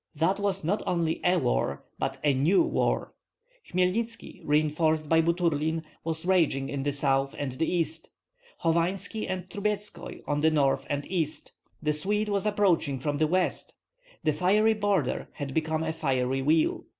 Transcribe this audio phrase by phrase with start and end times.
[0.15, 3.13] That was not only a war, but a new war.
[3.71, 8.09] Hmelnitski, reinforced by Buturlin, was raging in the south and the east;
[8.63, 11.51] Hovanski and Trubetskoi on the north and east;
[11.83, 13.75] the Swede was approaching from the west!
[14.23, 16.85] The fiery border had become a fiery wheel.